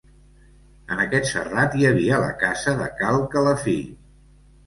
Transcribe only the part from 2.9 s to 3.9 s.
Cal Calafí.